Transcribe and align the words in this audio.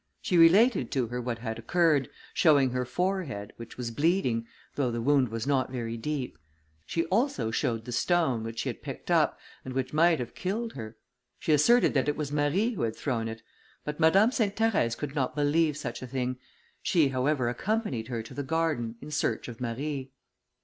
She 0.19 0.35
related 0.35 0.89
to 0.93 1.05
her 1.09 1.21
what 1.21 1.37
had 1.37 1.59
occurred, 1.59 2.09
showing 2.33 2.71
her 2.71 2.85
forehead, 2.85 3.53
which 3.57 3.77
was 3.77 3.91
bleeding, 3.91 4.47
though 4.73 4.89
the 4.89 4.99
wound 4.99 5.29
was 5.29 5.45
not 5.45 5.69
very 5.71 5.95
deep; 5.95 6.39
she 6.87 7.05
also 7.05 7.51
showed 7.51 7.85
the 7.85 7.91
stone, 7.91 8.41
which 8.43 8.61
she 8.61 8.69
had 8.69 8.81
picked 8.81 9.11
up, 9.11 9.39
and 9.63 9.75
which 9.75 9.93
might 9.93 10.17
have 10.19 10.33
killed 10.33 10.73
her. 10.73 10.97
She 11.37 11.53
asserted 11.53 11.93
that 11.93 12.09
it 12.09 12.17
was 12.17 12.31
Marie 12.31 12.73
who 12.73 12.81
had 12.81 12.95
thrown 12.95 13.27
it; 13.27 13.43
but 13.85 13.99
Madame 13.99 14.31
Sainte 14.31 14.55
Therèse 14.55 14.97
could 14.97 15.13
not 15.13 15.35
believe 15.35 15.77
such 15.77 16.01
a 16.01 16.07
thing. 16.07 16.39
She, 16.81 17.09
however, 17.09 17.47
accompanied 17.47 18.07
her 18.07 18.23
to 18.23 18.33
the 18.33 18.41
garden, 18.41 18.95
in 19.01 19.11
search 19.11 19.47
of 19.47 19.61
Marie. 19.61 20.13